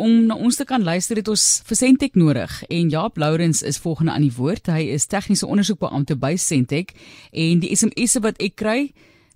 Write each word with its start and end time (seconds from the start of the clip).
om 0.00 0.24
na 0.30 0.36
ons 0.40 0.56
te 0.56 0.64
kan 0.64 0.82
luister 0.82 1.18
het 1.20 1.28
ons 1.28 1.44
vir 1.68 1.76
Sentech 1.76 2.16
nodig 2.16 2.52
en 2.72 2.88
Jaap 2.92 3.20
Lourens 3.20 3.60
is 3.66 3.78
volgende 3.82 4.14
aan 4.14 4.24
die 4.24 4.32
woord. 4.32 4.70
Hy 4.72 4.88
is 4.94 5.04
tegniese 5.10 5.48
ondersoekbeampte 5.48 6.16
by 6.20 6.34
Sentech 6.40 6.94
en 7.30 7.60
die 7.60 7.74
SMS'e 7.76 8.22
wat 8.24 8.40
ek 8.40 8.56
kry 8.60 8.78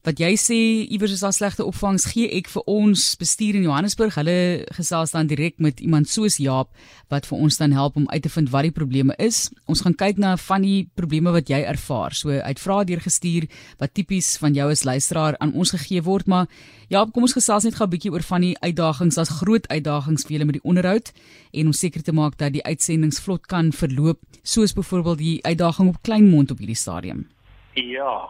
wat 0.05 0.21
jy 0.21 0.35
sê 0.37 0.57
iewers 0.93 1.15
is 1.15 1.23
daar 1.25 1.33
slegte 1.33 1.65
opvangs 1.65 2.05
gee 2.13 2.29
ek 2.37 2.51
vir 2.53 2.67
ons 2.69 3.15
bestuur 3.17 3.57
in 3.57 3.65
Johannesburg. 3.65 4.19
Hulle 4.21 4.67
gesels 4.77 5.15
dan 5.15 5.31
direk 5.31 5.57
met 5.65 5.81
iemand 5.81 6.11
soos 6.13 6.37
Jaap 6.37 6.69
wat 7.13 7.25
vir 7.31 7.41
ons 7.47 7.57
dan 7.57 7.73
help 7.73 7.97
om 7.97 8.05
uit 8.11 8.23
te 8.23 8.33
vind 8.33 8.51
wat 8.53 8.69
die 8.69 8.75
probleme 8.75 9.17
is. 9.17 9.49
Ons 9.65 9.81
gaan 9.87 9.97
kyk 9.97 10.21
na 10.21 10.35
van 10.37 10.67
die 10.67 10.85
probleme 10.95 11.33
wat 11.33 11.49
jy 11.49 11.63
ervaar. 11.65 12.13
So 12.13 12.37
uitvra 12.37 12.83
deurgestuur 12.85 13.49
wat 13.81 13.97
tipies 13.97 14.35
van 14.43 14.57
jou 14.57 14.69
as 14.71 14.85
luisteraar 14.85 15.41
aan 15.41 15.57
ons 15.57 15.73
gegee 15.73 16.05
word, 16.05 16.29
maar 16.29 16.49
Jaap, 16.93 17.15
kom 17.15 17.25
ons 17.25 17.33
gesels 17.33 17.65
net 17.65 17.81
gou 17.81 17.87
'n 17.87 17.91
bietjie 17.97 18.13
oor 18.13 18.23
van 18.23 18.41
die 18.45 18.57
uitdagings. 18.61 19.17
Daar's 19.17 19.41
groot 19.41 19.67
uitdagings 19.69 20.25
vir 20.25 20.33
julle 20.37 20.45
met 20.45 20.61
die 20.61 20.69
onderhoud 20.69 21.13
en 21.53 21.67
om 21.67 21.73
seker 21.73 22.03
te 22.03 22.13
maak 22.13 22.37
dat 22.37 22.53
die 22.53 22.63
uitsendings 22.63 23.21
vlot 23.21 23.47
kan 23.47 23.73
verloop, 23.73 24.21
soos 24.43 24.75
byvoorbeeld 24.75 25.19
die 25.19 25.43
uitdaging 25.43 25.89
op 25.89 26.03
Kleinmond 26.03 26.51
op 26.51 26.59
hierdie 26.59 26.77
stadium. 26.77 27.27
Ja, 27.75 28.29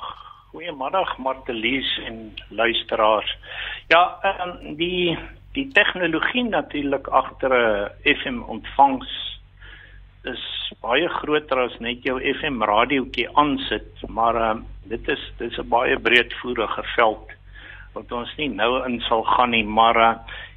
Goeiemiddag 0.55 1.19
Martelies 1.19 2.01
en 2.07 2.35
luisteraars. 2.49 3.39
Ja, 3.91 4.19
um, 4.23 4.77
die 4.79 5.19
die 5.53 5.65
tegnologie 5.75 6.45
natuurlik 6.45 7.09
agter 7.09 7.51
'n 7.55 7.91
FM 8.05 8.39
ontvangs 8.47 9.11
is 10.23 10.73
baie 10.81 11.09
groter 11.09 11.59
as 11.59 11.79
net 11.79 12.07
jou 12.07 12.21
FM 12.35 12.63
radiootjie 12.63 13.27
aansit, 13.35 14.07
maar 14.09 14.51
um, 14.51 14.65
dit 14.85 15.09
is 15.09 15.33
dit 15.39 15.51
is 15.51 15.59
'n 15.59 15.69
baie 15.69 15.99
breedvoerige 15.99 16.83
veld 16.95 17.35
wat 17.93 18.13
ons 18.13 18.37
nie 18.37 18.49
nou 18.49 18.85
in 18.87 19.01
sal 19.01 19.23
gaan 19.23 19.51
nie, 19.51 19.65
maar 19.65 19.97
uh, 19.97 20.15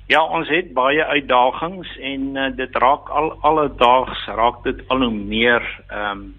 ja, 0.07 0.21
ons 0.23 0.47
het 0.47 0.73
baie 0.73 1.05
uitdagings 1.05 1.97
en 1.97 2.35
uh, 2.35 2.55
dit 2.55 2.75
raak 2.75 3.09
al 3.09 3.37
alledaags 3.41 4.25
raak 4.25 4.63
dit 4.63 4.87
al 4.87 5.01
hoe 5.01 5.13
meer 5.13 5.63
ehm 5.89 6.11
um, 6.11 6.35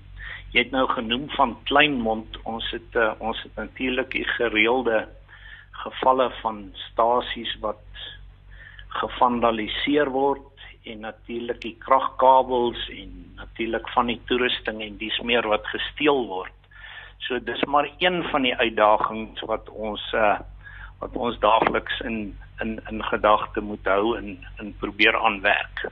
jy 0.53 0.65
het 0.65 0.73
nou 0.73 0.87
genoem 0.89 1.29
van 1.37 1.57
Kleinmond 1.69 2.39
ons 2.49 2.65
het 2.73 2.97
uh, 2.97 3.13
ons 3.19 3.41
het 3.43 3.57
natuurlik 3.61 4.11
die 4.17 4.27
gereelde 4.37 5.05
gevalle 5.85 6.31
van 6.41 6.63
stasies 6.89 7.53
wat 7.65 7.85
gevandaliseer 8.99 10.11
word 10.11 10.45
en 10.89 11.05
natuurlik 11.05 11.61
die 11.61 11.77
kragkabels 11.85 12.89
en 12.95 13.11
natuurlik 13.37 13.89
van 13.93 14.09
die 14.09 14.21
toerusting 14.31 14.81
en 14.83 14.97
dis 15.01 15.19
meer 15.21 15.47
wat 15.49 15.67
gesteel 15.69 16.25
word. 16.31 16.55
So 17.27 17.39
dis 17.45 17.65
maar 17.69 17.91
een 17.99 18.23
van 18.31 18.47
die 18.47 18.57
uitdagings 18.57 19.45
wat 19.51 19.69
ons 19.69 20.03
uh, 20.17 20.39
wat 20.99 21.15
ons 21.15 21.39
daagliks 21.45 22.01
in 22.01 22.37
in 22.63 22.79
in 22.91 23.03
gedagte 23.05 23.61
moet 23.61 23.85
hou 23.87 24.17
en 24.19 24.39
in 24.59 24.75
probeer 24.81 25.19
aanwerk. 25.19 25.87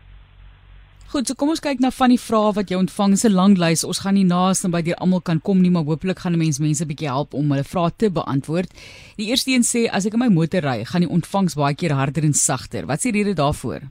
Goed, 1.07 1.29
so 1.31 1.39
kom 1.39 1.53
ons 1.53 1.63
kyk 1.63 1.79
na 1.79 1.93
van 1.95 2.11
die 2.11 2.19
vrae 2.19 2.51
wat 2.57 2.71
jy 2.73 2.79
ontvang. 2.81 3.13
Dis 3.15 3.25
'n 3.25 3.31
lang 3.31 3.55
lys. 3.63 3.85
Ons 3.87 4.03
gaan 4.03 4.15
nie 4.19 4.27
naaste 4.27 4.69
by 4.69 4.83
die 4.83 4.95
almal 4.95 5.21
kan 5.21 5.39
kom 5.41 5.63
nie, 5.63 5.71
maar 5.71 5.87
hopelik 5.87 6.19
gaan 6.19 6.37
mense 6.37 6.61
mense 6.61 6.83
'n 6.83 6.89
bietjie 6.89 7.07
help 7.07 7.33
om 7.33 7.51
hulle 7.51 7.63
vrae 7.63 7.91
te 7.97 8.11
beantwoord. 8.11 8.71
Die 9.17 9.31
eerste 9.31 9.53
een 9.53 9.63
sê 9.63 9.87
as 9.89 10.05
ek 10.07 10.15
in 10.15 10.19
my 10.19 10.29
motor 10.29 10.63
ry, 10.63 10.85
gaan 10.85 11.03
die 11.03 11.11
ontvangs 11.11 11.55
baie 11.55 11.75
keer 11.75 11.95
harder 11.95 12.25
en 12.25 12.35
sagter. 12.35 12.87
Wat 12.87 12.99
sê 12.99 13.13
die 13.13 13.23
rede 13.23 13.35
daarvoor? 13.35 13.83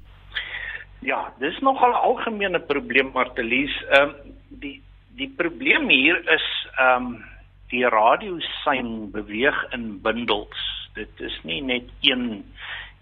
Ja, 1.01 1.31
dis 1.39 1.57
nogal 1.61 1.91
'n 1.91 2.03
algemene 2.03 2.59
probleem, 2.59 3.11
Martelies. 3.13 3.71
Ehm 3.91 4.09
um, 4.09 4.15
die 4.49 4.81
die 5.15 5.31
probleem 5.37 5.89
hier 5.89 6.17
is 6.17 6.67
ehm 6.77 7.05
um, 7.05 7.23
die 7.69 7.85
radiosein 7.87 9.11
beweeg 9.11 9.55
in 9.71 10.01
bundels. 10.01 10.89
Dit 10.95 11.19
is 11.19 11.39
nie 11.43 11.61
net 11.61 11.87
een 12.01 12.43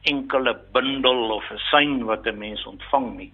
enkele 0.04 0.60
bundel 0.72 1.32
of 1.32 1.50
'n 1.52 1.58
sein 1.72 2.04
wat 2.06 2.28
'n 2.28 2.38
mens 2.38 2.66
ontvang 2.66 3.18
nie. 3.18 3.34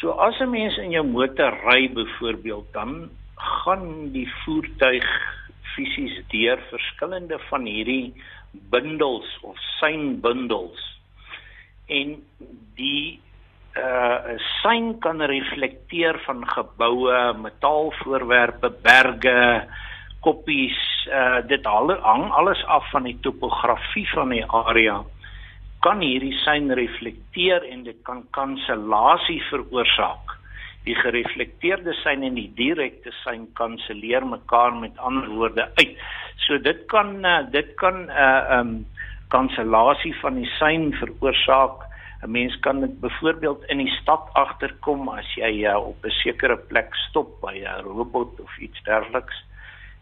So 0.00 0.16
as 0.16 0.40
'n 0.40 0.48
mens 0.48 0.76
in 0.80 0.90
jou 0.96 1.04
motor 1.04 1.52
ry 1.68 1.88
byvoorbeeld, 1.92 2.72
dan 2.72 3.10
gaan 3.36 4.12
die 4.12 4.28
voertuig 4.44 5.08
fisies 5.74 6.16
deur 6.32 6.56
verskillende 6.70 7.38
van 7.50 7.66
hierdie 7.68 8.14
bundels 8.72 9.28
of 9.42 9.60
seinbundels. 9.76 10.80
En 11.86 12.16
die 12.80 13.20
uh 13.76 14.40
sein 14.62 14.98
kan 14.98 15.20
reflekteer 15.22 16.18
van 16.24 16.48
geboue, 16.48 17.20
metaalvoorwerpe, 17.36 18.72
berge, 18.82 19.68
koppies, 20.20 20.80
uh 21.12 21.44
dit 21.46 21.64
hang 21.64 22.30
alles 22.32 22.64
af 22.64 22.90
van 22.90 23.02
die 23.02 23.18
topografie 23.20 24.08
van 24.16 24.28
die 24.28 24.46
area 24.46 25.04
kan 25.84 26.02
hierdie 26.04 26.34
sein 26.44 26.70
reflekteer 26.76 27.64
en 27.72 27.84
dit 27.86 27.96
kan 28.04 28.22
kansellasie 28.36 29.40
veroorsaak. 29.48 30.36
Die 30.84 30.96
gereflekteerde 30.96 31.92
sein 32.00 32.24
en 32.24 32.36
die 32.36 32.48
direkte 32.56 33.12
sein 33.22 33.46
kanselleer 33.58 34.24
mekaar 34.26 34.76
met 34.76 34.96
ander 34.98 35.28
woorde 35.28 35.68
uit. 35.80 35.96
So 36.46 36.58
dit 36.58 36.86
kan 36.92 37.24
uh, 37.24 37.42
dit 37.52 37.74
kan 37.76 38.06
'n 38.06 38.10
uh, 38.10 38.24
eh, 38.24 38.58
um 38.60 38.86
kansellasie 39.28 40.14
van 40.20 40.34
die 40.34 40.50
sein 40.58 40.92
veroorsaak. 40.92 41.84
'n 42.22 42.30
Mens 42.30 42.56
kan 42.60 42.80
dit 42.80 43.00
byvoorbeeld 43.00 43.64
in 43.64 43.78
die 43.78 43.94
stad 44.00 44.28
agterkom 44.32 45.08
as 45.08 45.34
jy 45.34 45.64
uh, 45.64 45.76
op 45.76 46.04
'n 46.04 46.10
sekere 46.10 46.56
plek 46.56 46.94
stop 47.08 47.40
by 47.40 47.56
'n 47.64 47.84
robot 47.84 48.40
of 48.40 48.58
iets 48.58 48.82
dergeliks 48.82 49.44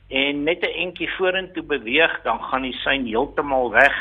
en 0.08 0.44
net 0.44 0.62
'n 0.62 0.78
entjie 0.86 1.10
vorentoe 1.16 1.62
beweeg, 1.62 2.22
dan 2.22 2.40
gaan 2.42 2.62
die 2.62 2.78
sein 2.82 3.04
heeltemal 3.06 3.70
weg 3.70 3.94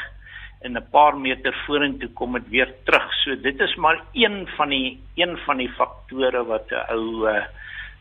en 0.62 0.78
'n 0.78 0.88
paar 0.92 1.18
meter 1.18 1.54
vorentoe 1.66 2.10
kom 2.14 2.34
dit 2.34 2.50
weer 2.50 2.74
terug. 2.86 3.14
So 3.24 3.36
dit 3.36 3.60
is 3.60 3.76
maar 3.76 4.02
een 4.14 4.48
van 4.58 4.70
die 4.70 5.00
een 5.16 5.38
van 5.46 5.58
die 5.58 5.70
faktore 5.70 6.44
wat 6.46 6.72
'n 6.72 6.86
ou 6.90 7.30
uh, 7.30 7.46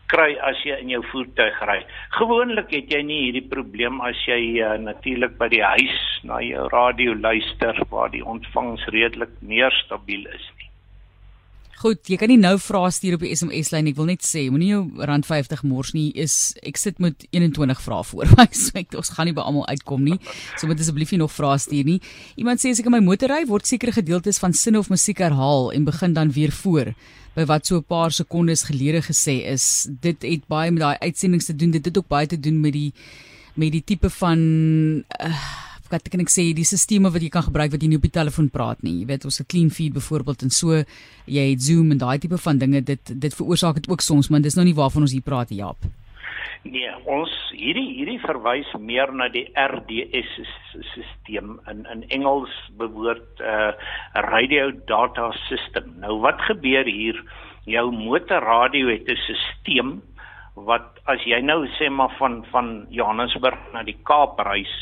kry 0.07 0.37
as 0.39 0.63
jy 0.63 0.75
in 0.81 0.89
jou 0.89 1.03
voertuig 1.11 1.59
ry. 1.67 1.85
Gewoonlik 2.09 2.71
het 2.71 2.91
jy 2.93 3.01
nie 3.01 3.21
hierdie 3.25 3.47
probleem 3.49 4.01
as 4.01 4.25
jy 4.25 4.39
uh, 4.63 4.77
natuurlik 4.79 5.37
by 5.37 5.47
die 5.47 5.63
huis 5.63 5.97
na 6.23 6.39
jou 6.41 6.67
radio 6.71 7.15
luister 7.15 7.75
waar 7.89 8.09
die 8.11 8.25
ontvangs 8.25 8.85
redelik 8.85 9.33
meer 9.41 9.71
stabiel 9.71 10.25
is 10.27 10.47
nie. 10.57 10.66
Goed, 11.77 12.07
jy 12.09 12.17
kan 12.17 12.31
nie 12.31 12.39
nou 12.41 12.55
vra 12.57 12.87
stuur 12.89 13.19
op 13.19 13.21
die 13.21 13.35
SMS 13.37 13.67
lyn. 13.69 13.85
Ek 13.91 13.97
wil 13.99 14.07
net 14.09 14.23
sê, 14.25 14.47
moenie 14.49 14.71
jou 14.71 14.79
rand 15.05 15.27
50 15.27 15.59
mors 15.69 15.91
nie. 15.93 16.07
Is 16.17 16.55
ek 16.65 16.79
sit 16.81 16.97
met 17.03 17.27
21 17.29 17.83
vrae 17.83 18.07
voor 18.09 18.31
my. 18.39 18.47
So 18.57 18.79
ek 18.81 18.95
ons 18.97 19.11
gaan 19.13 19.29
nie 19.29 19.35
by 19.37 19.45
almal 19.45 19.67
uitkom 19.69 20.01
nie. 20.07 20.17
So 20.57 20.65
moet 20.65 20.81
asseblief 20.81 21.13
nie 21.13 21.21
nog 21.21 21.35
vrae 21.35 21.59
stuur 21.61 21.85
nie. 21.85 21.99
Iemand 22.41 22.63
sê 22.63 22.73
as 22.73 22.81
ek 22.81 22.89
in 22.89 22.95
my 22.97 23.03
motor 23.05 23.29
ry, 23.29 23.43
word 23.45 23.69
sekere 23.69 23.93
gedeeltes 23.93 24.41
van 24.41 24.57
sinne 24.57 24.81
of 24.81 24.89
musiek 24.89 25.21
herhaal 25.21 25.69
en 25.77 25.85
begin 25.85 26.17
dan 26.17 26.33
weer 26.33 26.55
voor 26.63 26.95
by 27.37 27.45
wat 27.45 27.69
so 27.69 27.77
'n 27.77 27.85
paar 27.85 28.09
sekondes 28.09 28.65
gelede 28.65 29.05
gesê 29.05 29.45
is. 29.45 29.85
Dit 30.01 30.25
het 30.25 30.49
baie 30.49 30.73
met 30.73 30.81
daai 30.81 30.97
uitsendings 31.05 31.45
te 31.45 31.53
doen. 31.53 31.77
Dit 31.77 31.85
het 31.85 31.97
ook 31.97 32.09
baie 32.09 32.25
te 32.25 32.39
doen 32.41 32.57
met 32.59 32.73
die 32.73 32.89
met 33.53 33.71
die 33.71 33.83
tipe 33.85 34.09
van 34.09 34.39
uh, 35.21 35.66
wat 35.91 36.09
kan 36.09 36.23
ek 36.23 36.31
sê 36.33 36.53
die 36.55 36.65
stelsels 36.65 37.11
wat 37.13 37.21
jy 37.21 37.29
kan 37.29 37.45
gebruik 37.45 37.71
wat 37.71 37.81
jy 37.81 37.89
nie 37.91 37.99
op 37.99 38.07
die 38.07 38.17
telefoon 38.19 38.49
praat 38.49 38.83
nie. 38.83 38.99
Jy 39.01 39.05
weet 39.11 39.25
ons 39.25 39.39
het 39.41 39.47
clean 39.47 39.69
feed 39.69 39.93
byvoorbeeld 39.93 40.47
en 40.47 40.49
so 40.49 40.83
jy 41.25 41.45
het 41.51 41.61
Zoom 41.61 41.91
en 41.91 42.01
daai 42.01 42.17
tipe 42.19 42.37
van 42.37 42.57
dinge 42.57 42.81
dit 42.81 43.13
dit 43.13 43.33
veroorsaak 43.39 43.81
dit 43.81 43.89
ook 43.89 44.01
soms 44.01 44.29
maar 44.29 44.41
dis 44.41 44.55
nou 44.55 44.65
nie 44.65 44.77
waarvan 44.77 45.07
ons 45.07 45.15
hier 45.15 45.25
praat 45.25 45.49
Jaap. 45.49 45.89
Nee, 46.67 46.89
ons 47.05 47.31
hierdie 47.53 47.87
hierdie 47.95 48.19
verwys 48.23 48.69
meer 48.79 49.11
na 49.13 49.27
die 49.31 49.45
RDS 49.53 50.33
stelsel 50.93 51.57
in 51.71 51.85
in 51.93 52.03
Engels 52.17 52.53
bewoord 52.81 53.39
'n 53.39 53.43
uh, 53.43 53.71
radio 54.31 54.71
data 54.91 55.31
system. 55.47 55.93
Nou 56.03 56.19
wat 56.25 56.41
gebeur 56.49 56.85
hier? 56.85 57.23
Jou 57.65 57.91
motorradio 57.91 58.89
het 58.89 59.07
'n 59.07 59.17
stelsel 59.25 60.01
wat 60.55 60.97
as 61.05 61.21
jy 61.25 61.39
nou 61.41 61.67
sê 61.77 61.89
maar 61.89 62.13
van 62.17 62.45
van 62.51 62.87
Johannesburg 62.89 63.59
na 63.73 63.83
die 63.83 63.97
Kaap 64.03 64.39
reis, 64.39 64.73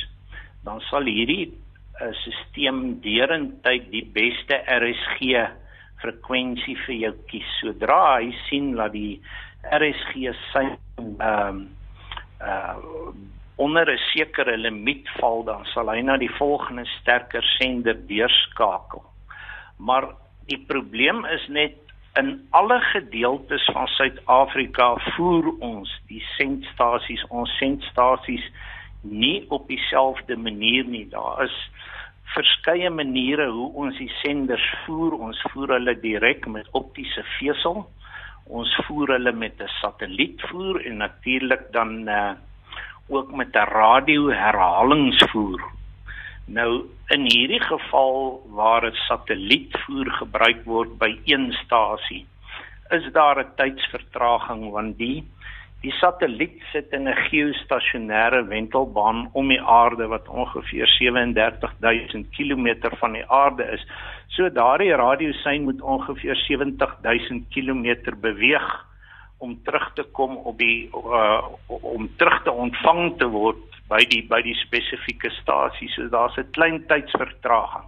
dan 0.66 0.82
sal 0.90 1.08
hierdie 1.08 1.54
uh, 2.02 2.12
stelsel 2.26 2.82
derentyd 3.04 3.88
die 3.94 4.06
beste 4.16 4.60
RSG 4.66 5.46
frekwensie 6.02 6.76
vir 6.86 6.96
jou 6.96 7.14
kies. 7.30 7.54
Sodra 7.62 8.18
hy 8.18 8.34
sien 8.50 8.74
dat 8.76 8.94
die 8.96 9.22
RSG 9.72 10.34
sy 10.52 10.68
ehm 10.70 11.22
um, 11.22 11.64
uh 12.42 13.14
onder 13.56 13.88
'n 13.88 13.98
sekere 14.12 14.58
limiet 14.58 15.08
val, 15.20 15.44
dan 15.44 15.66
sal 15.66 15.88
hy 15.88 16.02
na 16.02 16.18
die 16.18 16.32
volgende 16.38 16.86
sterker 17.00 17.44
sender 17.44 17.96
deurskakel. 18.08 19.04
Maar 19.78 20.10
die 20.48 20.60
probleem 20.68 21.26
is 21.26 21.48
net 21.48 21.78
in 22.20 22.48
alle 22.50 22.80
gedeeltes 22.80 23.66
van 23.74 23.88
Suid-Afrika 23.88 24.96
voer 25.16 25.52
ons 25.60 25.92
die 26.08 26.24
sendstasies, 26.38 27.24
ons 27.30 27.58
sendstasies 27.58 28.44
nie 29.10 29.46
op 29.50 29.68
dieselfde 29.68 30.38
manier 30.38 30.86
nie. 30.86 31.06
Daar 31.10 31.44
is 31.44 31.56
verskeie 32.36 32.90
maniere 32.90 33.50
hoe 33.52 33.70
ons 33.86 33.98
die 33.98 34.12
senders 34.22 34.66
voer. 34.86 35.14
Ons 35.28 35.42
voer 35.52 35.78
hulle 35.78 35.96
direk 36.00 36.48
met 36.48 36.68
optiese 36.72 37.24
vesel. 37.38 37.86
Ons 38.46 38.74
voer 38.88 39.16
hulle 39.18 39.32
met 39.32 39.62
'n 39.62 39.72
satellietvoer 39.82 40.86
en 40.86 40.98
natuurlik 40.98 41.72
dan 41.72 42.10
uh 42.10 42.34
ook 43.08 43.32
met 43.36 43.54
'n 43.54 43.70
radio 43.70 44.30
herhalingsvoer. 44.30 45.62
Nou 46.46 46.86
in 47.08 47.22
hierdie 47.22 47.62
geval 47.62 48.42
waar 48.50 48.86
'n 48.86 48.96
satellietvoer 49.08 50.12
gebruik 50.12 50.66
word 50.66 50.98
by 50.98 51.20
een 51.26 51.54
stasie, 51.54 52.26
is 52.90 53.12
daar 53.12 53.40
'n 53.40 53.56
tydsvertraging 53.56 54.72
want 54.72 54.98
die 54.98 55.24
die 55.86 55.94
satelliet 56.00 56.64
sit 56.72 56.94
in 56.98 57.08
'n 57.08 57.18
geostasionêre 57.30 58.42
wentelbaan 58.50 59.30
om 59.34 59.48
die 59.48 59.62
aarde 59.62 60.08
wat 60.08 60.28
ongeveer 60.28 60.88
37000 60.88 62.30
km 62.38 62.90
van 63.00 63.14
die 63.14 63.26
aarde 63.30 63.64
is. 63.64 63.86
So 64.28 64.50
daardie 64.50 64.96
radiosein 64.96 65.64
moet 65.64 65.82
ongeveer 65.82 66.36
70000 66.36 67.46
km 67.50 68.18
beweeg 68.22 68.86
om 69.38 69.64
terug 69.64 69.94
te 69.94 70.04
kom 70.04 70.38
op 70.38 70.58
die 70.58 70.90
uh, 70.94 71.44
om 71.68 72.10
terug 72.18 72.44
te 72.44 72.52
ontvang 72.52 73.18
te 73.18 73.28
word 73.28 73.62
by 73.90 74.02
die 74.10 74.24
by 74.30 74.42
die 74.42 74.58
spesifieke 74.58 75.30
stasie. 75.42 75.90
So 75.90 76.10
daar's 76.10 76.38
'n 76.38 76.52
klein 76.52 76.86
tydsvertraging. 76.88 77.86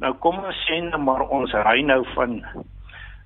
Nou 0.00 0.12
kom 0.14 0.38
ons 0.44 0.66
sê 0.68 0.80
net 0.82 1.00
maar 1.00 1.22
ons 1.28 1.52
ry 1.52 1.80
nou 1.80 2.04
van 2.14 2.44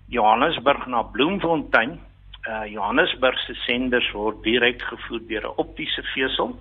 Johannesburg 0.09 0.87
na 0.87 1.03
Bloemfontein. 1.03 1.99
Uh 2.47 2.63
Johannesburg 2.71 3.39
se 3.43 3.55
senders 3.65 4.07
word 4.15 4.43
direk 4.45 4.83
gevoer 4.83 5.23
deur 5.29 5.47
'n 5.49 5.59
optiese 5.63 6.03
vesel 6.15 6.55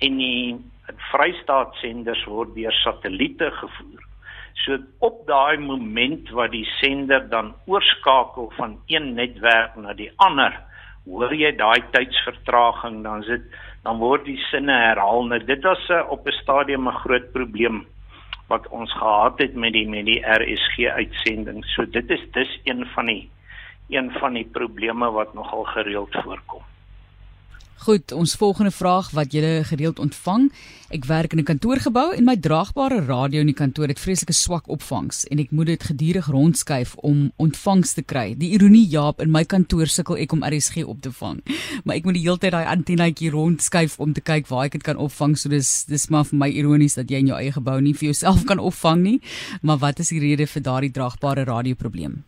en 0.00 0.16
die 0.16 0.56
Vrystaat 1.10 1.74
senders 1.82 2.24
word 2.24 2.54
deur 2.54 2.72
satelliete 2.72 3.50
gevoer. 3.60 4.00
So 4.64 4.78
op 4.98 5.26
daai 5.26 5.58
moment 5.60 6.30
wat 6.30 6.50
die 6.50 6.64
sender 6.80 7.28
dan 7.28 7.54
oorskakel 7.66 8.52
van 8.56 8.78
een 8.86 9.14
netwerk 9.14 9.76
na 9.76 9.92
die 9.92 10.10
ander, 10.16 10.56
hoor 11.04 11.34
jy 11.34 11.52
daai 11.56 11.82
tydsvertraging 11.92 13.02
dan 13.04 13.22
sit 13.22 13.44
dan 13.84 14.00
word 14.00 14.24
die 14.24 14.40
sinne 14.50 14.72
herhaal. 14.72 15.28
Nou 15.28 15.38
dit 15.44 15.62
was 15.62 15.88
uh, 15.90 16.02
op 16.10 16.26
'n 16.26 16.40
stadium 16.40 16.88
'n 16.88 17.00
groot 17.04 17.32
probleem 17.32 17.86
wat 18.48 18.68
ons 18.68 18.92
gehad 18.92 19.38
het 19.38 19.54
met 19.54 19.72
die 19.72 19.88
met 19.88 20.04
die 20.04 20.22
RSG 20.24 20.88
uitsending. 20.88 21.64
So 21.64 21.84
dit 21.84 22.10
is 22.10 22.24
dis 22.32 22.60
een 22.64 22.86
van 22.94 23.06
die 23.06 23.30
een 23.88 24.10
van 24.20 24.32
die 24.32 24.44
probleme 24.44 25.10
wat 25.10 25.34
nogal 25.34 25.64
gereeld 25.64 26.12
voorkom. 26.24 26.62
Goed, 27.78 28.12
ons 28.12 28.34
volgende 28.34 28.70
vraag 28.74 29.10
wat 29.14 29.32
julle 29.32 29.62
gereeld 29.64 29.98
ontvang. 30.02 30.48
Ek 30.90 31.04
werk 31.04 31.32
in 31.32 31.38
'n 31.38 31.44
kantoorgebou 31.44 32.14
en 32.14 32.24
my 32.24 32.36
draagbare 32.36 33.00
radio 33.06 33.40
in 33.40 33.46
die 33.46 33.54
kantoor 33.54 33.86
het 33.86 34.00
vreeslike 34.00 34.32
swak 34.32 34.68
opvangs 34.68 35.24
en 35.24 35.38
ek 35.38 35.50
moet 35.50 35.66
dit 35.66 35.82
gedurig 35.82 36.26
rondskuif 36.26 36.94
om 36.94 37.32
ontvangs 37.36 37.92
te 37.92 38.02
kry. 38.02 38.34
Die 38.36 38.50
ironie 38.50 38.88
Jaap, 38.88 39.20
in 39.20 39.30
my 39.30 39.44
kantoor 39.44 39.86
sukkel 39.86 40.16
ek 40.16 40.32
om 40.32 40.42
RSG 40.42 40.84
op 40.84 41.00
te 41.00 41.12
vang. 41.12 41.40
Maar 41.84 41.96
ek 41.96 42.04
moet 42.04 42.14
die 42.14 42.22
hele 42.22 42.38
tyd 42.38 42.52
daai 42.52 42.66
antennetjie 42.66 43.30
rondskuif 43.30 43.98
om 43.98 44.12
te 44.12 44.20
kyk 44.20 44.48
waar 44.48 44.64
ek 44.64 44.72
dit 44.72 44.82
kan 44.82 44.96
opvang. 44.96 45.38
So 45.38 45.48
dis 45.48 45.84
dis 45.84 46.08
maar 46.10 46.24
vir 46.24 46.38
my 46.38 46.48
ironies 46.48 46.94
dat 46.94 47.10
jy 47.10 47.18
in 47.18 47.26
jou 47.26 47.38
eie 47.38 47.52
gebou 47.52 47.80
nie 47.80 47.94
vir 47.94 48.10
jouself 48.10 48.44
kan 48.50 48.58
opvang 48.58 49.02
nie. 49.02 49.20
Maar 49.62 49.78
wat 49.78 49.98
is 49.98 50.08
die 50.08 50.20
rede 50.20 50.46
vir 50.46 50.62
daardie 50.62 50.90
draagbare 50.90 51.44
radio 51.44 51.74
probleem? 51.74 52.24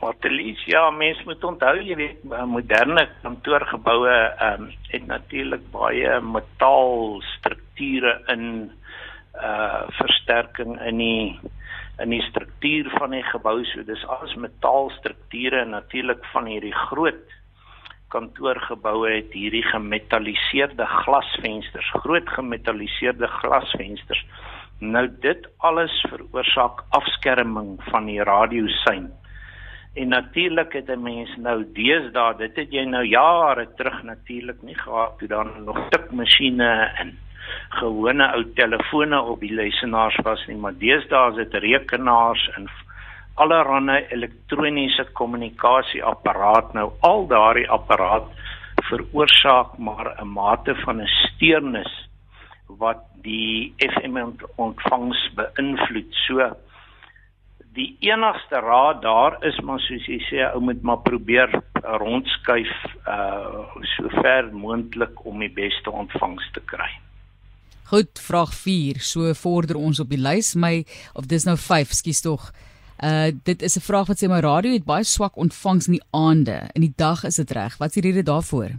Martelies, 0.00 0.60
ja, 0.64 0.86
mense 0.96 1.24
moet 1.28 1.42
onthou, 1.44 1.74
jy 1.84 1.96
weet, 1.98 2.22
moderne 2.48 3.04
kantoorgeboue 3.20 4.12
ehm 4.12 4.62
um, 4.62 4.70
het 4.88 5.06
natuurlik 5.06 5.66
baie 5.74 6.14
metaalstrukture 6.24 8.14
in 8.32 8.46
uh 9.36 9.82
versterking 9.98 10.78
in 10.88 11.02
die 11.04 11.50
in 12.00 12.14
die 12.14 12.22
struktuur 12.30 12.88
van 12.96 13.12
die 13.12 13.22
gebou. 13.28 13.58
So 13.72 13.84
dis 13.84 14.06
alles 14.08 14.34
metaalstrukture 14.40 15.60
en 15.66 15.76
natuurlik 15.76 16.24
van 16.32 16.48
hierdie 16.48 16.74
groot 16.88 17.36
kantoorgeboue 18.10 19.12
het 19.12 19.36
hierdie 19.36 19.62
gemetalliseerde 19.68 20.86
glasvensters, 21.04 21.92
groot 22.02 22.28
gemetalliseerde 22.28 23.28
glasvensters. 23.36 24.24
Nou 24.80 25.06
dit 25.22 25.46
alles 25.58 25.92
veroorsaak 26.08 26.82
afskerming 26.96 27.76
van 27.92 28.08
die 28.08 28.22
radiosein 28.24 29.10
En 29.94 30.08
natuurlik 30.08 30.72
het 30.72 30.88
'n 30.88 31.02
mens 31.02 31.36
nou 31.36 31.64
deesdae, 31.72 32.36
dit 32.36 32.56
het 32.56 32.72
jy 32.72 32.84
nou 32.84 33.04
jare 33.04 33.68
terug 33.74 34.02
natuurlik 34.02 34.62
nie 34.62 34.78
gehad 34.78 35.18
toe 35.18 35.28
dan 35.28 35.64
nog 35.64 35.88
tikmasjiene 35.88 36.92
en 36.94 37.18
gewone 37.68 38.32
ou 38.32 38.44
telefone 38.54 39.20
op 39.20 39.40
die 39.40 39.54
lesenaars 39.54 40.16
was 40.22 40.46
nie, 40.46 40.56
maar 40.56 40.78
deesdae 40.78 41.30
is 41.30 41.36
dit 41.36 41.54
rekenaars 41.54 42.50
en 42.56 42.68
allerlei 43.34 44.06
elektroniese 44.10 45.06
kommunikasieapparaat 45.12 46.72
nou 46.72 46.90
al 47.00 47.26
daardie 47.26 47.70
apparaat 47.70 48.28
veroorsaak 48.90 49.78
maar 49.78 50.14
'n 50.22 50.28
mate 50.28 50.74
van 50.74 51.00
'n 51.00 51.06
steurnis 51.06 52.08
wat 52.78 53.02
die 53.22 53.74
FM 53.78 54.16
ontvangs 54.56 55.30
beïnvloed. 55.34 56.14
So 56.26 56.56
die 57.74 57.96
enigste 58.00 58.60
raad 58.60 59.02
daar 59.02 59.36
is 59.46 59.58
maar 59.62 59.80
soos 59.84 60.06
jy 60.10 60.18
sê 60.26 60.42
ou 60.48 60.60
moet 60.64 60.82
maar 60.82 61.02
probeer 61.06 61.52
rondskuif 62.02 62.72
uh 63.06 63.78
so 63.94 64.10
ver 64.20 64.50
moontlik 64.52 65.24
om 65.26 65.38
die 65.38 65.52
beste 65.54 65.90
ontvangs 65.90 66.46
te 66.54 66.62
kry. 66.66 66.90
Goed, 67.90 68.20
vraag 68.22 68.52
4. 68.54 69.00
So 69.02 69.34
vorder 69.34 69.78
ons 69.78 70.00
op 70.02 70.10
die 70.10 70.20
lys 70.20 70.54
my 70.54 70.84
of 71.14 71.26
dis 71.30 71.46
nou 71.46 71.56
5, 71.58 71.94
skus 72.02 72.22
tog. 72.26 72.50
Uh 73.02 73.30
dit 73.44 73.62
is 73.62 73.76
'n 73.78 73.86
vraag 73.86 74.10
wat 74.10 74.18
sê 74.22 74.28
my 74.28 74.40
radio 74.40 74.72
het 74.72 74.84
baie 74.84 75.04
swak 75.04 75.36
ontvangs 75.36 75.86
in 75.86 75.98
die 75.98 76.06
aande. 76.10 76.70
In 76.74 76.82
die 76.82 76.96
dag 76.96 77.24
is 77.24 77.36
dit 77.36 77.50
reg. 77.50 77.78
Wat 77.78 77.88
is 77.88 78.02
die 78.02 78.06
rede 78.10 78.22
daarvoor? 78.22 78.70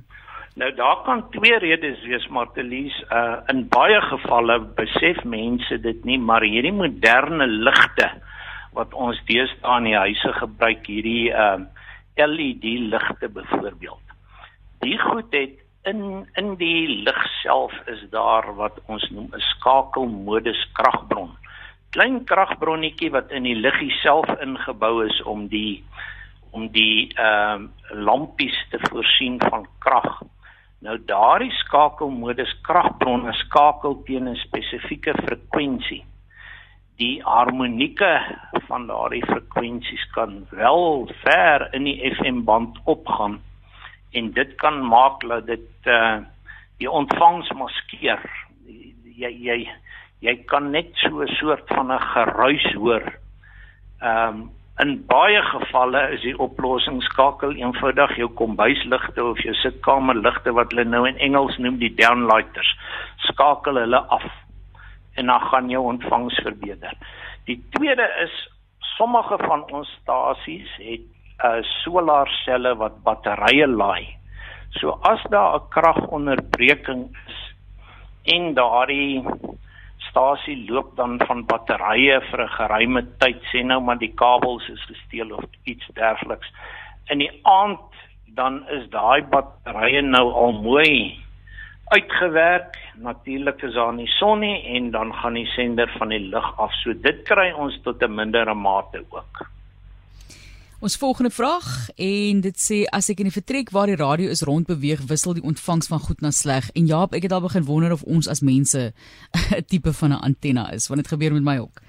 Nou 0.56 0.74
daar 0.76 1.04
kan 1.06 1.30
twee 1.32 1.58
redes 1.60 2.04
wees, 2.04 2.28
Martelies. 2.28 2.96
Uh 3.12 3.40
in 3.48 3.68
baie 3.68 4.02
gevalle 4.02 4.60
besef 4.76 5.24
mense 5.24 5.80
dit 5.80 6.04
nie, 6.04 6.20
maar 6.20 6.44
hierdie 6.44 6.76
moderne 6.76 7.48
ligte 7.48 8.12
wat 8.74 8.94
ons 8.94 9.20
deesdae 9.28 9.78
in 9.82 9.90
die 9.90 9.98
huise 9.98 10.34
gebruik 10.40 10.88
hierdie 10.88 11.32
ehm 11.32 11.68
uh, 11.68 11.78
LED 12.22 12.64
ligte 12.92 13.30
byvoorbeeld. 13.30 14.12
Die 14.84 14.98
goed 15.00 15.32
het 15.34 15.56
in 15.90 16.28
in 16.34 16.56
die 16.56 16.88
lig 16.88 17.22
self 17.42 17.74
is 17.86 18.04
daar 18.10 18.56
wat 18.56 18.78
ons 18.86 19.10
noem 19.10 19.30
'n 19.34 19.40
skakelmodus 19.40 20.62
kragbron. 20.74 21.32
Klein 21.90 22.24
kragbronnetjie 22.24 23.12
wat 23.12 23.32
in 23.32 23.44
die 23.44 23.56
liggie 23.56 23.92
self 23.92 24.28
ingebou 24.40 25.06
is 25.06 25.22
om 25.24 25.48
die 25.48 25.84
om 26.52 26.68
die 26.72 27.14
ehm 27.16 27.64
uh, 27.64 27.98
lampies 28.06 28.58
te 28.70 28.80
voorsien 28.90 29.40
van 29.50 29.68
krag. 29.80 30.22
Nou 30.80 30.98
daardie 31.06 31.52
skakelmodus 31.52 32.54
kragbron 32.62 33.34
skakel 33.34 34.04
teen 34.06 34.30
'n 34.30 34.36
spesifieke 34.36 35.14
frekwensie 35.14 36.04
die 37.02 37.22
harmonieke 37.26 38.12
van 38.68 38.88
daardie 38.90 39.24
frekwensies 39.26 40.04
kan 40.16 40.42
wel 40.52 41.10
ver 41.24 41.68
in 41.78 41.90
die 41.90 41.98
FM 42.14 42.44
band 42.50 42.78
opgaan 42.86 43.40
en 44.12 44.32
dit 44.38 44.56
kan 44.62 44.82
maak 44.94 45.26
dat 45.28 45.50
dit 45.50 45.92
uh 45.98 46.22
die 46.82 46.90
ontvangs 46.90 47.50
maskeer 47.54 48.22
jy 49.22 49.30
jy 49.46 49.58
jy 50.26 50.34
kan 50.50 50.72
net 50.72 50.90
so 51.04 51.22
'n 51.22 51.36
soort 51.38 51.68
van 51.68 51.92
'n 51.92 52.08
geruis 52.14 52.74
hoor. 52.74 53.06
Ehm 54.02 54.28
um, 54.28 54.50
in 54.82 55.06
baie 55.06 55.42
gevalle 55.42 56.02
is 56.16 56.22
die 56.22 56.38
oplossing 56.40 57.02
skakel 57.04 57.52
eenvoudig 57.54 58.16
jou 58.18 58.30
kombuisligte 58.40 59.24
of 59.24 59.42
jou 59.46 59.54
sitkamerligte 59.54 60.54
wat 60.58 60.72
hulle 60.72 60.86
nou 60.90 61.04
in 61.08 61.18
Engels 61.18 61.58
noem 61.58 61.78
die 61.78 61.94
downlighters 61.96 62.72
skakel 63.18 63.78
hulle 63.78 64.00
af 64.18 64.26
en 65.16 65.26
dan 65.26 65.42
gaan 65.42 65.70
jou 65.70 65.84
ontvangs 65.84 66.36
verbeter. 66.44 66.94
Die 67.46 67.60
tweede 67.70 68.08
is 68.24 68.36
sommige 68.98 69.38
van 69.38 69.72
ons 69.72 69.90
stasies 70.02 70.72
het 70.78 71.02
'n 71.42 71.48
uh, 71.48 71.64
solarselle 71.84 72.76
wat 72.76 73.04
batterye 73.04 73.68
laai. 73.68 74.16
So 74.70 74.90
as 75.02 75.24
daar 75.30 75.56
'n 75.56 75.68
kragonderbreking 75.70 77.18
is 77.28 77.40
en 78.24 78.54
daardie 78.54 79.24
stasie 79.98 80.72
loop 80.72 80.96
dan 80.96 81.20
van 81.28 81.46
batterye 81.46 82.22
vir 82.30 82.42
'n 82.44 82.56
geruime 82.58 83.02
tyd, 83.18 83.42
sê 83.52 83.64
nou 83.64 83.82
maar 83.82 83.98
die 83.98 84.14
kabels 84.14 84.70
is 84.70 84.84
gesteel 84.86 85.32
of 85.32 85.44
iets 85.64 85.88
dergeliks. 85.94 86.52
In 87.06 87.18
die 87.18 87.40
aand 87.44 87.80
dan 88.26 88.68
is 88.70 88.90
daai 88.90 89.24
batterye 89.24 90.02
nou 90.02 90.32
al 90.32 90.52
mooi 90.52 91.20
uitgewerk. 91.92 92.78
Natuurlik 92.96 93.62
is 93.68 93.74
daar 93.74 93.94
nie 93.94 94.08
son 94.08 94.40
nie 94.40 94.58
en 94.76 94.92
dan 94.92 95.14
gaan 95.14 95.34
die 95.34 95.48
sender 95.56 95.92
van 95.98 96.14
die 96.14 96.20
lug 96.20 96.48
af. 96.58 96.74
So 96.84 96.94
dit 96.94 97.24
kry 97.28 97.52
ons 97.52 97.80
tot 97.84 98.04
'n 98.04 98.16
mindere 98.16 98.56
mate 98.56 99.04
ook. 99.10 99.48
Ons 100.82 100.98
volgende 100.98 101.30
vraag 101.30 101.90
en 101.96 102.42
dit 102.42 102.58
sê 102.58 102.78
as 102.90 103.10
ek 103.10 103.20
in 103.20 103.28
die 103.30 103.40
vertrek 103.42 103.70
waar 103.70 103.86
die 103.86 103.96
radio 103.96 104.30
is 104.30 104.42
rondbeweeg, 104.42 105.04
wissel 105.08 105.34
die 105.34 105.44
ontvangs 105.44 105.88
van 105.88 106.00
goed 106.00 106.22
na 106.22 106.32
sleg. 106.32 106.70
En 106.74 106.86
Jaap, 106.86 107.14
ek 107.14 107.24
het 107.24 107.32
al 107.32 107.42
begin 107.42 107.64
wonder 107.64 107.92
of 107.92 108.04
ons 108.04 108.28
as 108.28 108.42
mense 108.42 108.94
'n 109.58 109.66
tipe 109.68 109.94
van 109.94 110.10
'n 110.10 110.24
antenna 110.30 110.72
is, 110.72 110.88
want 110.88 111.02
dit 111.02 111.12
gebeur 111.14 111.34
met 111.34 111.44
my 111.44 111.58
ook. 111.60 111.82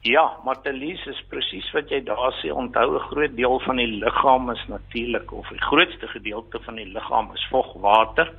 Ja, 0.00 0.32
Martelies 0.44 1.06
is 1.06 1.22
presies 1.28 1.70
wat 1.72 1.88
jy 1.90 2.02
daar 2.02 2.34
sê. 2.42 2.50
Onthou 2.50 2.96
'n 2.96 3.08
groot 3.10 3.36
deel 3.36 3.60
van 3.60 3.76
die 3.76 3.86
liggaam 3.86 4.50
is 4.50 4.64
natuurlik 4.68 5.32
of 5.32 5.48
die 5.48 5.62
grootste 5.62 6.06
gedeelte 6.08 6.58
van 6.64 6.74
die 6.74 6.90
liggaam 6.92 7.30
is 7.34 7.46
vog, 7.50 7.72
water 7.74 8.32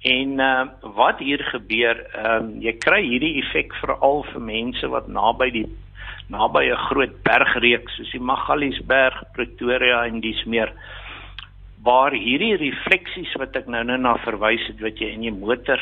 En 0.00 0.38
uh 0.40 0.64
wat 0.96 1.18
hier 1.18 1.42
gebeur, 1.52 1.98
ehm 2.16 2.44
um, 2.44 2.60
jy 2.64 2.72
kry 2.80 3.02
hierdie 3.04 3.36
effek 3.42 3.74
veral 3.82 4.22
vir 4.32 4.40
mense 4.40 4.88
wat 4.88 5.08
naby 5.08 5.50
die 5.52 5.66
naby 6.32 6.70
'n 6.70 6.84
groot 6.88 7.22
bergreeks 7.22 7.96
soos 7.96 8.10
die 8.12 8.20
Magaliesberg, 8.20 9.24
Pretoria 9.34 10.06
en 10.06 10.20
dis 10.20 10.44
meer 10.44 10.72
waar 11.82 12.12
hierdie 12.12 12.56
refleksies 12.56 13.34
wat 13.40 13.56
ek 13.56 13.66
nou 13.66 13.82
net 13.84 14.00
na 14.00 14.16
verwys 14.24 14.66
het 14.68 14.80
wat 14.80 15.00
jy 15.00 15.12
in 15.12 15.22
jou 15.22 15.34
motor 15.34 15.80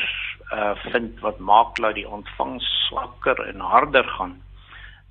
uh 0.51 0.75
vind 0.91 1.19
wat 1.21 1.39
maak 1.39 1.75
dat 1.79 1.95
die 1.95 2.07
ontvangs 2.07 2.65
swakker 2.87 3.39
en 3.47 3.59
harder 3.59 4.07
gaan. 4.17 4.35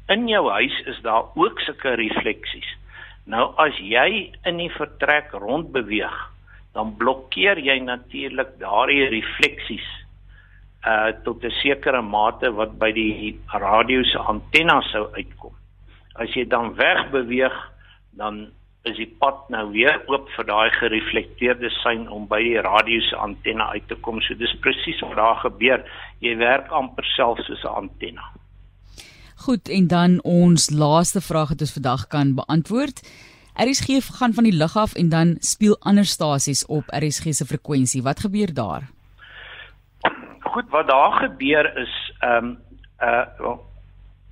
In 0.08 0.28
jou 0.28 0.50
huis 0.50 0.80
is 0.86 1.00
daar 1.00 1.24
ook 1.34 1.60
sulke 1.60 1.94
refleksies. 1.94 2.76
Nou 3.24 3.54
as 3.56 3.76
jy 3.78 4.32
in 4.44 4.56
die 4.56 4.72
vertrek 4.72 5.32
rond 5.32 5.72
beweeg, 5.72 6.16
dan 6.78 6.94
blokkeer 6.98 7.58
jy 7.58 7.80
natuurlik 7.82 8.54
daardie 8.62 9.08
refleksies 9.10 9.86
uh 10.86 11.10
tot 11.26 11.42
'n 11.44 11.54
sekere 11.62 12.02
mate 12.02 12.52
wat 12.54 12.78
by 12.78 12.92
die 12.92 13.34
radio 13.50 14.02
se 14.02 14.18
antenna 14.18 14.80
sou 14.92 15.08
uitkom. 15.18 15.54
As 16.14 16.30
jy 16.34 16.44
dan 16.46 16.74
wegbeweeg, 16.74 17.56
dan 18.12 18.46
is 18.84 18.96
die 18.96 19.10
pad 19.20 19.48
nou 19.50 19.64
weer 19.72 19.98
oop 20.06 20.28
vir 20.36 20.46
daai 20.46 20.70
gereflekteerde 20.70 21.70
sein 21.82 22.08
om 22.08 22.28
by 22.30 22.38
die 22.42 22.60
radio 22.60 23.00
se 23.00 23.16
antenna 23.16 23.70
uit 23.74 23.88
te 23.88 23.94
kom. 23.94 24.20
So 24.20 24.34
dis 24.34 24.54
presies 24.62 25.00
wat 25.00 25.16
daar 25.16 25.40
gebeur. 25.42 25.82
Jy 26.20 26.36
werk 26.36 26.70
amper 26.70 27.04
self 27.16 27.38
soos 27.46 27.64
'n 27.64 27.74
antenna. 27.82 28.24
Goed, 29.46 29.68
en 29.68 29.86
dan 29.86 30.20
ons 30.22 30.70
laaste 30.70 31.20
vraag 31.20 31.48
wat 31.48 31.60
ons 31.60 31.72
vandag 31.72 32.06
kan 32.06 32.34
beantwoord. 32.34 33.02
RSG 33.58 34.18
gaan 34.18 34.32
van 34.32 34.44
die 34.44 34.56
lug 34.56 34.76
af 34.76 34.94
en 34.94 35.08
dan 35.08 35.36
speel 35.38 35.76
ander 35.80 36.04
stasies 36.04 36.66
op 36.66 36.84
RSG 36.86 37.34
se 37.34 37.44
frekwensie. 37.44 38.02
Wat 38.02 38.20
gebeur 38.20 38.54
daar? 38.54 38.82
Goed, 40.40 40.68
wat 40.70 40.86
daar 40.88 41.12
gebeur 41.12 41.76
is 41.76 42.12
ehm 42.18 42.44
um, 42.44 42.58
uh 43.00 43.56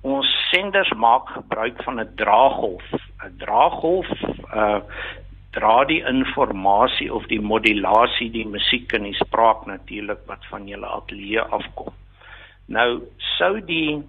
ons 0.01 0.49
senders 0.51 0.93
maak 0.93 1.29
gebruik 1.29 1.83
van 1.83 1.99
'n 1.99 2.11
draagolf. 2.15 2.83
'n 2.93 3.37
Draagolf 3.37 4.07
uh 4.53 4.79
dra 5.51 5.85
die 5.85 6.03
inligting 6.05 7.11
of 7.11 7.25
die 7.25 7.41
modulasie, 7.41 8.31
die 8.31 8.47
musiek 8.47 8.93
en 8.93 9.03
die 9.03 9.15
spraak 9.15 9.65
natuurlik 9.65 10.19
wat 10.25 10.45
van 10.49 10.67
julle 10.67 10.87
ateljee 10.87 11.41
afkom. 11.41 11.93
Nou 12.65 13.01
sou 13.37 13.65
die 13.65 14.03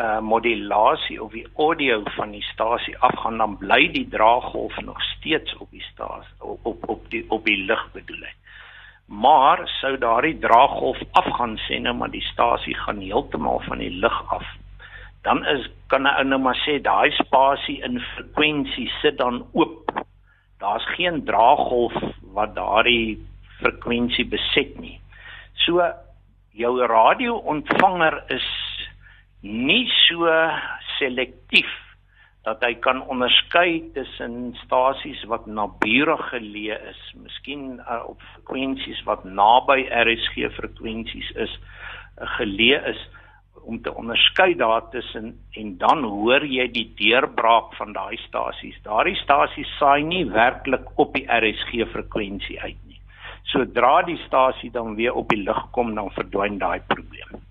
uh 0.00 0.18
modulasie 0.20 1.22
of 1.22 1.32
die 1.32 1.46
audio 1.56 2.00
van 2.16 2.32
die 2.34 2.42
stasie 2.42 2.96
afgaan 2.98 3.38
dan 3.38 3.58
bly 3.58 3.88
die 3.94 4.08
draagolf 4.08 4.80
nog 4.82 5.02
steeds 5.02 5.56
op 5.56 5.70
die 5.70 5.84
stasie 5.92 6.34
op 6.38 6.66
op 6.66 6.88
op 6.88 7.10
die 7.10 7.24
op 7.30 7.44
die 7.44 7.60
lig 7.66 7.84
bedoel 7.92 8.24
ek. 8.26 8.36
Maar 9.06 9.62
sou 9.78 9.94
daardie 9.98 10.38
draagolf 10.38 10.98
afgaan 11.12 11.58
sê 11.68 11.78
nou 11.78 11.94
maar 11.94 12.10
die 12.10 12.24
stasie 12.32 12.74
gaan 12.74 12.98
heeltemal 13.04 13.62
van 13.68 13.78
die 13.78 13.90
lig 13.90 14.18
af. 14.34 14.44
Dan 15.22 15.46
is 15.46 15.70
kan 15.86 16.02
'n 16.02 16.16
ou 16.16 16.24
nou 16.24 16.40
maar 16.40 16.58
sê 16.66 16.80
daai 16.82 17.10
spasie 17.10 17.78
in 17.82 18.00
frekwensie 18.00 18.90
sit 19.00 19.18
dan 19.18 19.46
oop. 19.52 20.04
Daar's 20.58 20.86
geen 20.96 21.24
draagolf 21.24 21.94
wat 22.32 22.54
daardie 22.54 23.18
frekwensie 23.60 24.26
beset 24.26 24.78
nie. 24.80 25.00
So 25.52 25.92
jou 26.50 26.86
radio-ontvanger 26.86 28.22
is 28.26 28.63
nie 29.44 29.84
so 30.08 30.28
selektief 30.96 31.70
dat 32.44 32.60
hy 32.64 32.74
kan 32.84 33.00
onderskei 33.08 33.80
tussen 33.96 34.52
stasies 34.64 35.22
wat 35.28 35.46
naburig 35.48 36.20
geleë 36.30 36.76
is, 36.90 37.02
miskien 37.16 37.78
uh, 37.80 38.02
op 38.08 38.20
frekwensies 38.34 39.00
wat 39.08 39.24
naby 39.24 39.86
RSG 39.88 40.50
frekwensies 40.56 41.30
is, 41.46 41.54
uh, 42.20 42.28
geleë 42.36 42.82
is 42.92 43.00
om 43.64 43.80
te 43.80 43.92
onderskei 43.96 44.52
daartussen 44.60 45.30
en 45.56 45.70
dan 45.80 46.04
hoor 46.04 46.44
jy 46.44 46.66
die 46.72 46.86
deurbraak 46.98 47.72
van 47.78 47.94
daai 47.96 48.16
stasies. 48.26 48.76
Daardie 48.84 49.16
stasies 49.22 49.70
saai 49.78 50.04
nie 50.04 50.24
werklik 50.28 50.88
op 51.00 51.16
die 51.16 51.24
RSG 51.24 51.88
frekwensie 51.92 52.60
uit 52.60 52.80
nie. 52.84 53.00
Sodra 53.52 54.02
die 54.04 54.20
stasie 54.26 54.72
dan 54.72 54.96
weer 55.00 55.16
op 55.16 55.32
die 55.32 55.40
lug 55.44 55.64
kom, 55.72 55.94
dan 55.96 56.12
verdwyn 56.16 56.60
daai 56.60 56.80
probleem. 56.92 57.43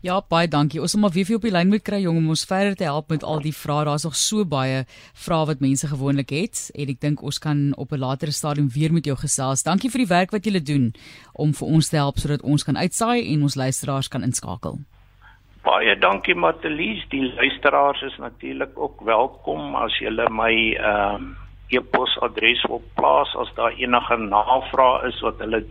Ja, 0.00 0.14
baie 0.24 0.48
dankie. 0.48 0.78
Ons 0.80 0.94
moet 0.96 1.02
maar 1.02 1.12
weer 1.12 1.26
vir 1.28 1.36
op 1.36 1.42
die 1.44 1.50
lyn 1.52 1.68
moet 1.68 1.82
kry 1.84 1.98
jong 2.00 2.16
om 2.22 2.30
ons 2.32 2.46
verder 2.48 2.72
te 2.72 2.86
help 2.88 3.10
met 3.12 3.20
al 3.20 3.42
die 3.44 3.52
vrae. 3.52 3.84
Daar's 3.84 4.06
nog 4.06 4.14
so 4.16 4.46
baie 4.48 4.86
vrae 5.12 5.48
wat 5.50 5.60
mense 5.60 5.90
gewoonlik 5.90 6.30
het 6.32 6.60
en 6.72 6.92
ek 6.92 7.02
dink 7.02 7.20
ons 7.20 7.36
kan 7.36 7.58
op 7.76 7.92
'n 7.92 8.00
latere 8.00 8.32
stadium 8.32 8.70
weer 8.72 8.92
met 8.96 9.04
jou 9.04 9.16
gesels. 9.20 9.62
Dankie 9.62 9.90
vir 9.92 10.00
die 10.00 10.14
werk 10.16 10.30
wat 10.32 10.44
julle 10.44 10.62
doen 10.64 10.94
om 11.34 11.52
vir 11.52 11.68
ons 11.68 11.88
te 11.88 11.96
help 11.96 12.16
sodat 12.16 12.40
ons 12.40 12.64
kan 12.64 12.76
uitsaai 12.76 13.28
en 13.28 13.42
ons 13.42 13.54
luisteraars 13.54 14.08
kan 14.08 14.22
inskakel. 14.22 14.78
Baie 15.64 15.98
dankie 15.98 16.34
Matelies. 16.34 17.04
Die 17.10 17.34
luisteraars 17.36 18.02
is 18.02 18.16
natuurlik 18.18 18.78
ook 18.78 19.04
welkom 19.04 19.76
as 19.76 19.98
julle 19.98 20.30
my 20.30 20.54
ehm 20.80 21.28
uh, 21.28 21.36
e-posadres 21.68 22.64
wil 22.68 22.82
plaas 22.94 23.36
as 23.36 23.52
daar 23.54 23.72
enige 23.76 24.16
navrae 24.16 25.08
is 25.08 25.20
wat 25.20 25.38
hulle 25.38 25.62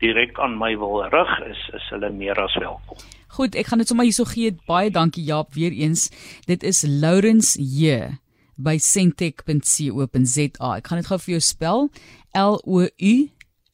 direk 0.00 0.38
aan 0.38 0.58
my 0.58 0.76
wil 0.76 1.06
rig 1.08 1.40
is, 1.40 1.70
is 1.72 1.88
hulle 1.90 2.10
meer 2.10 2.42
as 2.42 2.56
welkom. 2.56 3.15
Goed, 3.34 3.56
ek 3.58 3.66
gaan 3.70 3.82
dit 3.82 3.88
sommer 3.90 4.06
hierso 4.06 4.24
gee. 4.28 4.54
Baie 4.68 4.90
dankie 4.90 5.24
Jaap 5.26 5.54
weer 5.54 5.72
eens. 5.74 6.10
Dit 6.46 6.62
is 6.62 6.84
Lourens 6.86 7.56
J 7.58 8.18
by 8.56 8.78
sentech.co.za. 8.80 10.68
Ek 10.76 10.86
gaan 10.88 11.00
dit 11.02 11.08
gou 11.10 11.18
vir 11.20 11.32
jou 11.36 11.42
spel. 11.44 11.88
L 12.36 12.60
O 12.64 12.86
U 12.86 13.14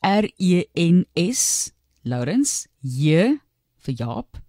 R 0.03 0.27
E 0.39 0.65
N 0.75 1.05
S 1.19 1.73
Lourens 2.03 2.67
J 2.83 3.39
vir 3.87 3.95
Jaap 3.99 4.41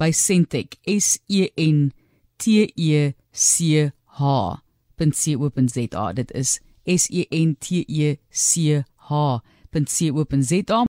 by 0.00 0.10
Sentech 0.16 0.78
S 0.88 1.18
E 1.28 1.48
N 1.60 1.92
T 2.38 2.72
E 2.76 3.12
C 3.32 3.90
H.co.za. 4.18 6.04
Dit 6.16 6.32
is 6.34 6.60
S 6.86 7.08
E 7.10 7.26
N 7.30 7.56
T 7.60 7.84
E 7.88 8.16
C 8.30 8.82
H.co.za 9.08 10.80